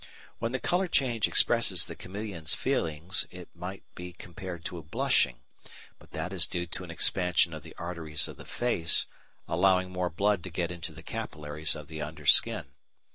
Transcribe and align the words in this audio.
When 0.39 0.51
the 0.51 0.57
colour 0.59 0.87
change 0.87 1.27
expresses 1.27 1.85
the 1.85 1.93
chameleon's 1.95 2.55
feelings 2.55 3.27
it 3.29 3.55
might 3.55 3.83
be 3.93 4.13
compared 4.13 4.65
to 4.65 4.81
blushing, 4.81 5.41
but 5.99 6.09
that 6.13 6.33
is 6.33 6.47
due 6.47 6.65
to 6.65 6.83
an 6.83 6.89
expansion 6.89 7.53
of 7.53 7.61
the 7.61 7.75
arteries 7.75 8.27
of 8.27 8.37
the 8.37 8.45
face, 8.45 9.05
allowing 9.47 9.91
more 9.91 10.09
blood 10.09 10.41
to 10.45 10.49
get 10.49 10.71
into 10.71 10.91
the 10.91 11.03
capillaries 11.03 11.75
of 11.75 11.87
the 11.87 12.01
under 12.01 12.25
skin. 12.25 12.69